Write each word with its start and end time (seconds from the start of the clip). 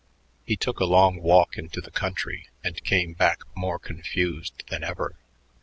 He 0.47 0.55
took 0.55 0.79
a 0.79 0.85
long 0.85 1.21
walk 1.21 1.59
into 1.59 1.79
the 1.79 1.91
country 1.91 2.47
and 2.63 2.83
came 2.83 3.13
back 3.13 3.43
more 3.55 3.77
confused 3.77 4.63
than 4.71 4.83
ever. 4.83 5.15